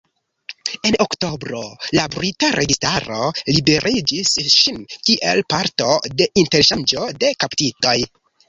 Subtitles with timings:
[0.91, 1.59] En oktobro
[1.97, 5.93] la brita registaro liberigis ŝin kiel parto
[6.23, 7.99] de interŝanĝo de kaptitoj.